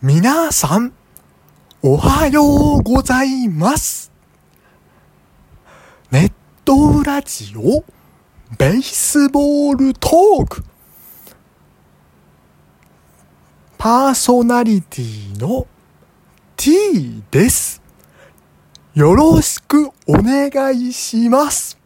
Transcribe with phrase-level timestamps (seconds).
[0.00, 0.92] 皆さん、
[1.82, 4.12] おはようございます。
[6.12, 6.32] ネッ
[6.64, 7.82] トラジオ、
[8.56, 10.64] ベースボールトーク。
[13.76, 15.66] パーソナリティの
[16.56, 17.82] T です。
[18.94, 21.76] よろしくお願いします。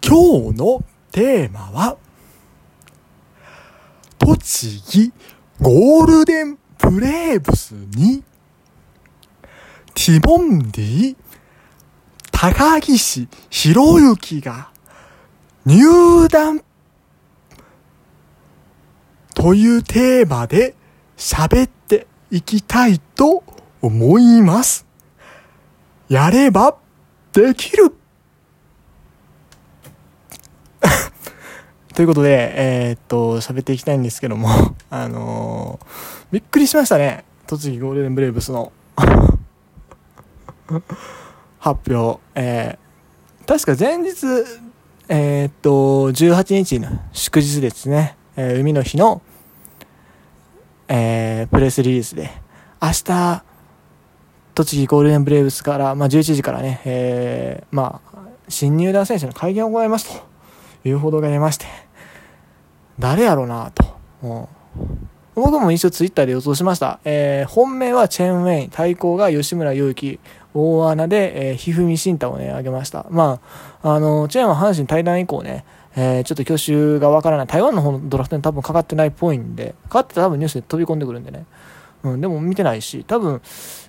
[0.00, 1.96] 今日のテーマは、
[4.26, 5.12] 栃木
[5.60, 8.24] ゴールデンブレーブスに、
[9.94, 11.16] ティモンディ、
[12.32, 14.70] 高岸博之が
[15.64, 16.60] 入団
[19.32, 20.74] というテーマで
[21.16, 23.44] 喋っていきたいと
[23.80, 24.86] 思います。
[26.08, 26.76] やれば
[27.32, 27.94] できる
[31.96, 34.50] ということで、えーっと、喋っていきたいんですけども、
[34.90, 35.86] あのー
[36.30, 37.24] びっくりしましたね。
[37.46, 38.70] 栃木ゴールデンブレーブスの
[41.58, 42.20] 発表。
[42.34, 44.26] えー確か前日、
[45.08, 48.14] えーっと、18日の祝日ですね。
[48.36, 49.22] えー海の日の、
[50.88, 52.30] えープレスリリースで、
[52.82, 53.42] 明日、
[54.54, 58.18] 栃木ゴールデンブレーブスから、まあ、11時からね、えーまあ、
[58.50, 60.20] 新入団選手の会見を行います
[60.82, 61.85] という報道が出まして、
[62.98, 63.84] 誰やろうなと。
[64.22, 64.46] うん
[65.34, 66.98] 僕も一応ツイッターで予想しました。
[67.04, 70.18] えー本命はチェンウェイン、対抗が吉村勇輝、
[70.54, 73.04] 大穴で、えー、ひふみ慎太をね、挙げました。
[73.10, 73.38] ま
[73.82, 77.46] あ、あの、チェンは阪神対談以降ね、えーちょっと挙手がわからない。
[77.46, 81.44] 台湾の方のドラフトに多分かかってないっぽいんで、かかってたら多分ニュースで飛び込んでくるんでね。
[82.02, 83.42] うん、でも見てないし、多分、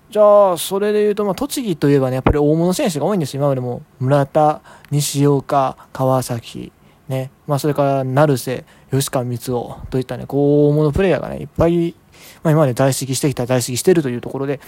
[0.09, 3.41] じゃあ、それで言うと、まあ、栃木といえばね、やっぱり大物選手が多いんですよ。
[3.41, 4.61] 今までも、村田、
[4.91, 6.71] 西岡、川崎、
[7.07, 11.95] ね、まあ、それから、成瀬、吉川光夫といったね、こう、大物プレイヤーがね、いっぱい、
[12.43, 14.59] まあ、今まで在籍してきた、在籍してるというところで、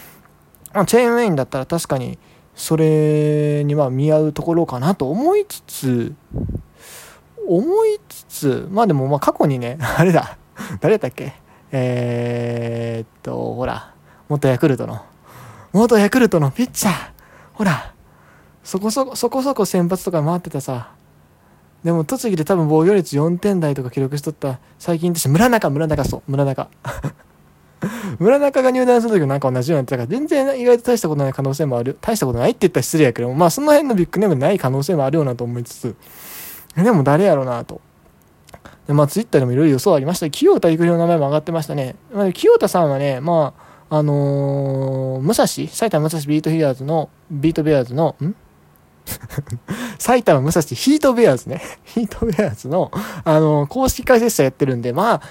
[0.73, 2.17] まあ、チェーンウェインだったら確かに、
[2.55, 6.13] それには見合うところかなと思いつつ、
[7.47, 10.37] 思いつつ、まあでも、まあ過去にね、 あれだ、
[10.81, 11.33] 誰だっけ？
[11.71, 13.93] えー、っと、ほら、
[14.27, 15.01] 元ヤクルトの、
[15.71, 16.93] 元ヤクルトのピッチャー、
[17.53, 17.93] ほら、
[18.63, 20.91] そこそこ、そこそこ先発とか回ってたさ、
[21.83, 26.69] でも栃木で多分防御率4点台とか記録しとった最近として村中、村中、そう、村中。
[28.19, 31.97] 村中が入団するときもなんか同じようになってたから、全然意外と大したことない可能性もある。
[32.01, 35.95] 大したことないって言ったら失礼やけども、まあその辺のビッグネームない可能性もあるよなと思いつつ、
[36.75, 37.79] でも誰やろうなと。
[38.87, 41.95] でまあツイッターでもいろいろ予想ありました清田育弘の名前も上がってましたね。
[42.13, 43.53] まあ、清田さんはね、ま
[43.89, 48.35] あ、あのー武蔵埼玉武蔵ビートヒアーズの、ビートベアーズの、ん？
[49.99, 51.61] 埼玉武蔵ヒートベアーズね。
[51.85, 52.91] ヒートベアーズの、
[53.23, 55.21] あのー公式解説者やってるんで、まあ、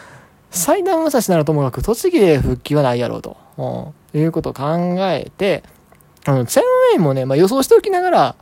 [0.51, 4.65] 埼玉武蔵ならともかく栃木で復帰はないやろうと、うん、いうことを考
[5.01, 5.63] えて、
[6.25, 8.35] あの、チェンウェイもね、まあ予想しておきながら、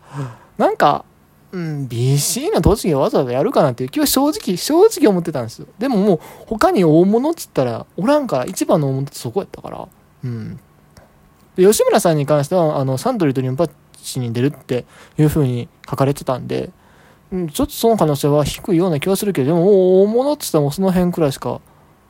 [0.59, 1.05] なんか、
[1.53, 5.67] うん、BC の栃木がわざわざやるかなっていう気は正直、正直思ってたんですよ。
[5.79, 9.89] でももう、他に大物っつったら、おらんから、一番の大物ってそこやったから。
[10.25, 10.61] うん。
[11.57, 13.71] で吉村さんに関しては、あの、サントリーとリンパッ
[14.07, 14.85] チに出るって
[15.19, 16.71] いう風に書かれてたんで、
[17.33, 21.61] うん、ちょっとその可能性は低いような気はするけど、でも大物っつったらもうその辺くらいしか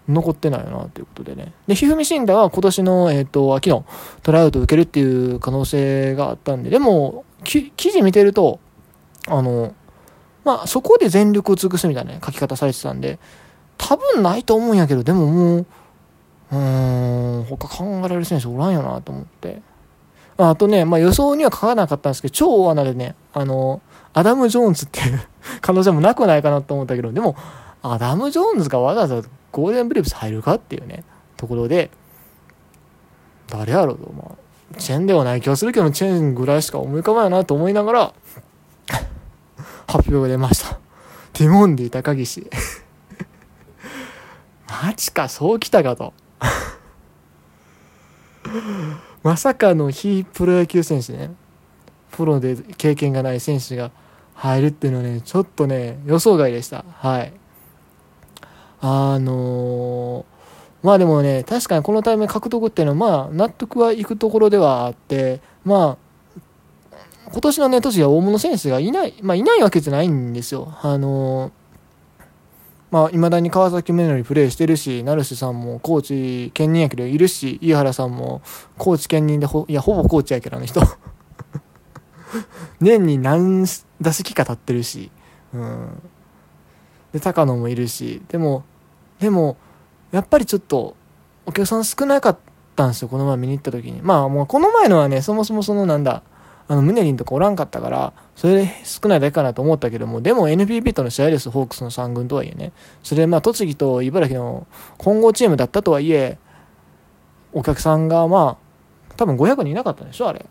[0.08, 1.52] 残ってないよな、ということでね。
[1.66, 3.84] で、ひふみシンダは今年の、えっ、と、秋の
[4.22, 8.60] トライアウトを受けるっていう可能性があったんで、でも、記事見てると、
[9.26, 9.74] あの、
[10.44, 13.18] まあ、そこで全力を尽くすみたいな、ね、書き方されてたんで、
[13.78, 15.66] 多分ないと思うんやけど、でももう、
[16.52, 19.60] うーん、他考えられる選手おらんよなと思って。
[20.38, 23.80] あとね、まあ予想には書かなかったんですけど、超大穴でね、あの、
[24.12, 25.20] アダム・ジョーンズっていう
[25.60, 27.36] 可能性もなくないかなと思ったけど、でも、
[27.82, 31.04] アダム・ジョーンズがわざわざゴールデンブレーブス入るかっていうね、
[31.36, 31.91] ところで、
[33.48, 38.14] 誰やろうと、まあ、チェンではない気がするけど、チェンぐらいしか思い浮かばないなと思いながら、
[39.86, 40.78] 発表が出ました。
[41.32, 42.50] ティモンディ高岸。
[44.83, 46.12] マジか、そうきたかと。
[49.26, 51.32] まさかの非プロ野球選手ね。
[52.12, 53.90] プロで経験がない選手が
[54.34, 56.84] 入るっていうのはね、ちょっとね、予想外でした。
[56.92, 57.32] はい。
[58.80, 66.40] あのーまあでもね、確かにこのタイミング獲得っていうのは、まあ、納得はいくところではあって、まあ、
[67.32, 70.72] 今年のね、年は大物選手がいない、まあ、いないわけじゃないんですよ。
[70.82, 71.66] あのー
[72.91, 76.03] まあ、未だに川崎宗則プレーしてるし、成瀬さんもコー
[76.47, 78.42] チ兼任やけどいるし、井原さんも
[78.78, 80.80] コーチ兼任でほ、いや、ほぼコーチやけど、あの人。
[82.80, 83.66] 年に何
[84.00, 85.10] 打席か立ってるし、
[85.53, 86.03] うん。
[87.12, 88.65] で、高野もいるし、でも、
[89.18, 89.56] でも、
[90.12, 90.97] やっぱりちょっと
[91.44, 92.38] お客さん少なかっ
[92.74, 94.00] たんですよ、この前見に行った時に。
[94.03, 96.22] まあもうこの前のはね、そもそもそのなんだ、
[96.68, 102.72] あの、ムネリンとかおらんかったから、それで少ないだけかなと思ったけども、でも NPP との試合です、ホークスの3軍とはいえね。
[103.03, 104.66] それでまあ栃木と茨城の
[104.98, 106.39] 混合チームだったとはいえ、
[107.53, 108.59] お客さんがま
[109.10, 110.45] あ、多分500人いなかったんでしょ、あれ。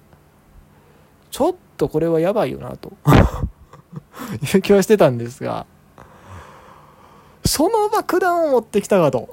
[1.32, 2.94] ちょっとこれはやばいよなと
[4.56, 5.66] いう気はしてたんですが、
[7.44, 9.30] その爆弾を持ってきたかと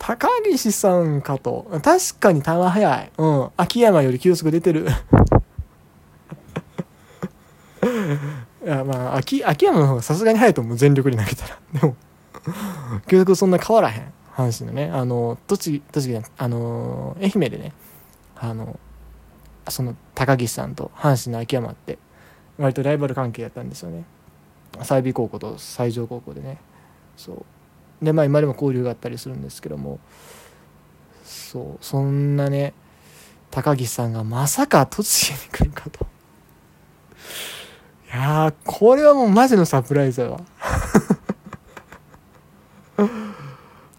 [0.00, 1.70] 高岸さんかと。
[1.84, 3.12] 確かに球速い。
[3.18, 3.50] うん。
[3.58, 4.86] 秋山より球速出てる。
[8.64, 10.76] いや、まあ、秋、秋山の方がさすがに速いと思う。
[10.76, 11.58] 全力に投げたら。
[11.78, 11.96] でも、
[13.08, 14.10] 球速そんな変わらへん。
[14.34, 14.90] 阪神のね。
[14.90, 17.74] あの、栃木、栃木あの、愛媛でね、
[18.36, 18.80] あの、
[19.68, 21.98] その高岸さんと阪神の秋山って、
[22.58, 24.04] 割とライバル関係やったんですよね。
[24.82, 26.56] 済美高校と西条高校でね。
[27.18, 27.44] そう。
[28.02, 29.98] でまあ今でも交流があったりするんですけども
[31.24, 32.74] そうそんなね
[33.50, 36.06] 高岸さんがまさか栃木に来るかと。
[38.12, 40.40] いやこれはもうマジのサプライズやわ。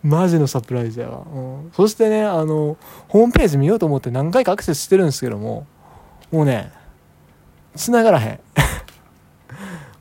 [0.04, 2.76] マジのサプライズやわ、うん、そしてねあの
[3.08, 5.68] ホームページ見ようと思って何回かアクセスしてるんですけども
[6.32, 6.72] もうね
[7.76, 8.40] 繋がらへん。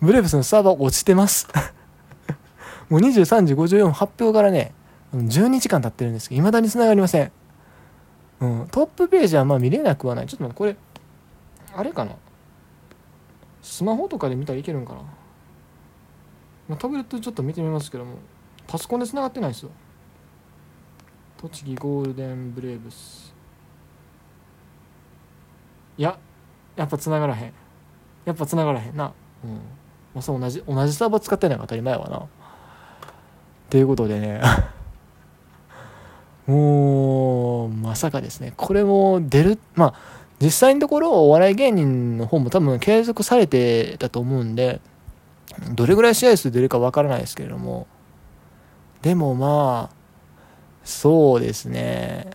[0.00, 1.46] ブレーブスのサーバー落ちてます。
[2.90, 4.74] もう23時54発表からね、
[5.14, 7.32] 12時間経ってるんですけど、未だに繋がりません。
[8.40, 10.26] うん、トップページはまあ見れなくはない。
[10.26, 10.76] ちょっと待って、これ、
[11.74, 12.12] あれかな？
[13.62, 15.00] スマホとかで見たらいけるんかな、
[16.68, 18.16] まあ、タブレットちょっと見てみますけども、
[18.66, 19.70] パソコンで繋がってないですよ。
[21.38, 23.32] 栃木ゴールデンブレーブス。
[25.96, 26.18] いや、
[26.76, 27.52] やっぱ繋がらへん。
[28.24, 29.12] やっぱ繋がらへんな。
[29.44, 29.50] うん。
[29.52, 29.60] ま
[30.16, 32.26] あ、そう同じ、同じサーバー使ってないのが当たり前やわな。
[33.70, 34.40] ということでね。
[36.46, 38.52] もうまさかですね。
[38.56, 39.94] これも出るまあ
[40.40, 44.80] 実際のところお笑い芸人の方も多分継続されてたと思うんで
[45.74, 47.86] どれぐらい試合数出るかわからないですけれども。
[49.02, 49.96] でもまあ
[50.84, 52.30] そうですね。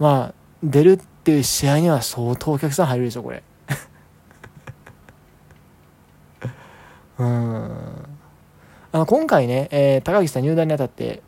[0.00, 3.42] まあ出るっていう試合には相当お客さん入るでしょこれ。
[7.18, 8.13] うん。
[8.94, 11.20] あの今回ね、えー、高岸さん入団にあたって、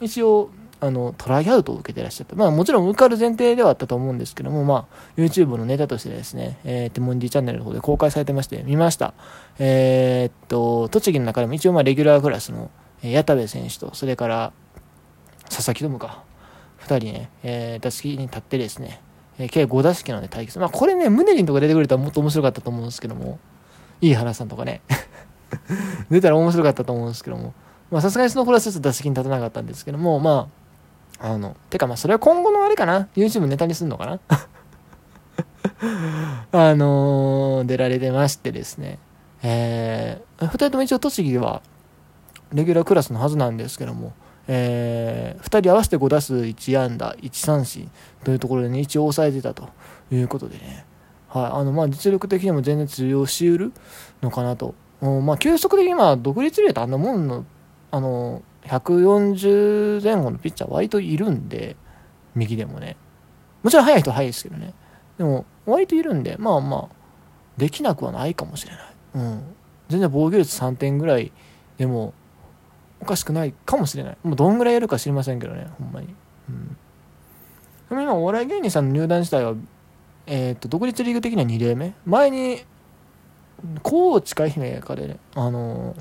[0.00, 0.48] 一応、
[0.80, 2.34] あの、トライアウトを受けてらっしゃった。
[2.34, 9.12] まあもちろん受かる前提ではあったと思うんですけども、まあ YouTube のネタとしてですね、えー、ティモンディチャンネルの方で公開されてまして、見ました。
[9.58, 12.70] えー、っと、栃木の中でも一応まあレギュラークラスの、
[13.02, 14.54] えー、矢田部選手と、それから
[15.50, 16.24] 佐々木友か、
[16.78, 19.02] 二人ね、えー、打席に立ってですね、
[19.38, 20.58] えー、計5打席のね、対決。
[20.58, 23.38] まあこれね、ムネリンとか出てくれたらもっと面白かったと思うんですけども、
[24.00, 24.80] いい原さんとかね。
[26.10, 27.54] 出たら面白かったと思うんですけども、
[27.90, 30.48] まあさすがにその頃はちょっと打席に立たなかったんですけども、ま
[31.20, 34.20] あ、あの、てかまあそれは今後のあれかな ?YouTube ネタにすんのかな。
[36.52, 38.98] あのー、出られてましてですね、
[39.42, 41.62] えー、二人とも一応栃木では、
[42.52, 44.12] レギュラークラスのはずなんですけども、
[44.46, 47.90] えー、2人合わせて5打数1安打1三振
[48.22, 49.70] というところでね一応抑えてたと
[50.12, 50.84] いうことでね、
[51.28, 51.44] はい。
[51.46, 53.72] あのまあ、実力的にも全然通用しうる
[54.22, 54.74] のかなと
[55.20, 57.44] まあ、急速で今、独立リレーとあんなもんの、
[57.90, 61.76] あの、140前後のピッチャー割といるんで、
[62.34, 62.96] 右でもね。
[63.62, 64.74] もちろん速い人は速いですけどね。
[65.18, 66.96] でも、割といるんで、まあまあ、
[67.56, 68.82] できなくはないかもしれない。
[69.14, 69.42] うん。
[69.88, 71.32] 全然防御率3点ぐらい
[71.76, 72.14] でも、
[73.00, 74.16] おかしくないかもしれない。
[74.22, 76.14] もうどんぐらいやるか知りませんけどね、ほんまに。
[76.48, 76.76] うん。
[77.88, 79.54] でも今、お笑い芸人さんの入団自体は、
[80.26, 81.94] えっ、と、独立リーグ的には2例目。
[82.06, 82.64] 前に、
[83.82, 85.96] 高知か愛媛かでね、あの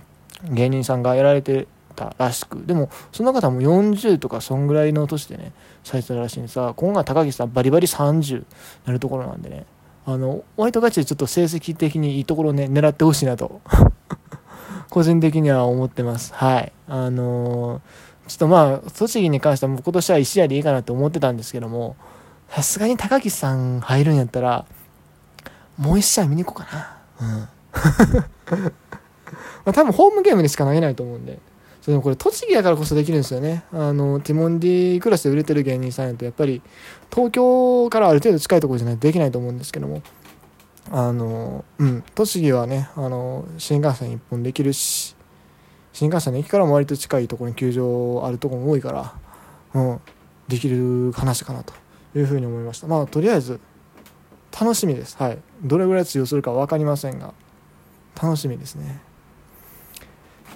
[0.49, 8.43] 芸人さんがやられてたらしく、でも、その方も40とかそんぐらいの年でね、されてたらしいんでさ、今回高木さんバリバリ30
[8.85, 9.65] なるところなんでね、
[10.05, 13.61] あの、割とガチでちょっと成績的にいいところね、狙ってほしいなと
[14.89, 16.33] 個人的には思ってます。
[16.33, 16.71] はい。
[16.87, 21.95] あのー、ちょっとまあ、栃木に関してはもう今年は1試合でいいかなと思ってたんですけども、
[22.49, 24.65] さすがに高木さん入るんやったら、
[25.77, 26.92] もう1試合見に行こうかな。
[29.65, 31.39] まあ多分ホームゲームでしか投げないと思うんで。
[31.83, 33.65] それでもこれ栃木だからこそできるんですよね。
[33.73, 36.61] あの、ティモンディクラスで売れてる芸人さんやと、やっぱり
[37.13, 40.01] 東京からある程度近いところじゃないとできないと思うんですけども、
[40.91, 45.13] あの、うん、栃木はね、あの、新幹線一本できるし、
[45.91, 49.13] 新幹線の駅からも割と近いところに球場あるところも多いから、
[49.73, 50.01] うん、
[50.47, 51.73] できる話かなと
[52.15, 52.87] いうふうに思いました。
[52.87, 53.59] まあ、とりあえず、
[54.59, 55.17] 楽しみです。
[55.17, 55.37] はい。
[55.63, 57.33] どれぐらい通用するか分かりませんが、
[58.21, 59.01] 楽しみですね。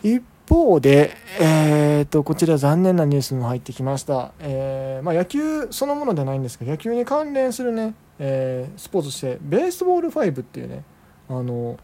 [0.03, 10.83] 一方で、えー、とこちら残念なニュースも入ってきました、えーまあ、野球そのものではないんですが野球に関連するね、えー、スポーツとしてベースボール5っていうね
[11.29, 11.77] あの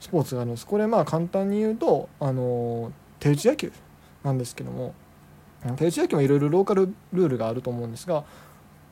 [0.00, 3.72] スポーツがあるんですこれまあ簡単に言うとあの手打ち野球
[4.22, 4.94] なんですけども
[5.76, 8.24] 手打ち野球もいろいろローカルルールがあると思うんですが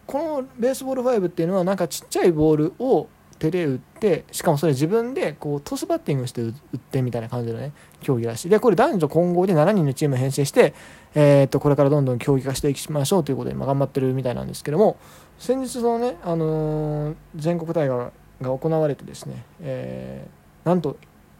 [0.06, 7.72] このベースボール5っていうのはなんかちっちゃいボールを手で打ってしかもそれ自分でこうトスバッティングして打ってみたいな感じのね。
[8.00, 8.44] 競技らし。
[8.44, 10.74] いでこれ男女混合で7人のチーム編成して、
[11.14, 14.96] えー、っとこれからどんどん競技化していきましょうということで、ま、頑張ってるみたいなんですけども
[15.38, 20.96] 先日のね、あのー、全国大会が行われてですね、えー、なんと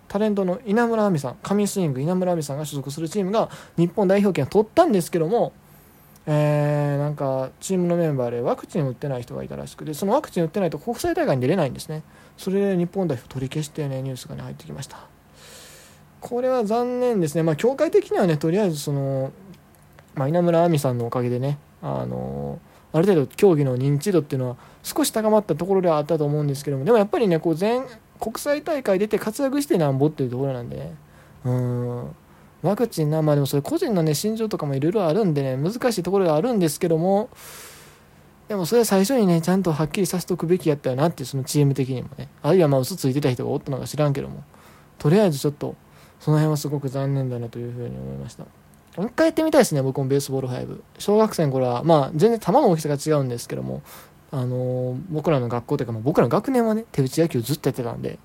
[0.09, 5.53] タレントの稲村亜美さん神スイング稲村亜美さんが所属するチームが日本代表権を取ったんですけども
[6.27, 12.03] えー、なんかチームのメンバーでワクチンを打ってない人がいたらしくてそのワクチン打ってないと国際大会に出れないんですね。
[12.37, 14.99] それで日本代表取り消してねニュースがね入ってきました。
[16.21, 17.43] これは残念ですね。
[17.43, 19.33] まあ協会的にはねとりあえずその、
[20.15, 22.61] まあ、稲村亜美さんのおかげでねあの
[22.93, 27.85] ある程度競技の認知度っていうのは少し高まったところではあったと思うんですけどもでもやっぱりねこう全
[28.21, 30.95] 国際大会出て活躍してなんぼっていうところなんでね。
[31.45, 32.17] うん。
[32.63, 37.29] ワクチンな、まあでもそれ個人のね、心情とかもいろいろあるんでね、難しいところがあるんですけども、
[38.49, 44.45] でもそれは最初にね、ちゃんとはっきりさせておくべきやったよなって、そのチーム的にもね、あるいはまあ嘘ついてた人がおったのか知らんけども、
[44.99, 45.75] とりあえずちょっと、
[46.21, 48.45] その辺はすごく残念だなというふうに思いました。
[48.97, 50.81] もう一回やってみたいですね、僕もベースボール5。
[50.99, 53.83] 小学生の頃は、まあ全然球の大きさが違うんですけども、
[54.31, 58.19] あのー、僕らの学校というか、まあ、僕らの学年はね、手打ち野球ずっとやってたんで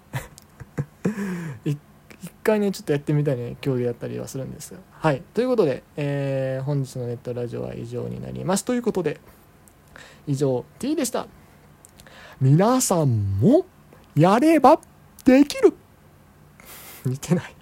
[2.48, 4.80] 回ねちょっとやってみたいね競技だったりはするんですが。
[4.92, 5.22] はい。
[5.34, 8.64] ということで、えー、本日のネットラジオは以上になります。
[8.64, 9.20] ということで
[10.26, 11.28] 以上 T でした。
[12.40, 13.66] 皆さんも
[14.16, 14.80] やれば
[15.26, 15.74] できる。
[17.06, 17.57] 似てない。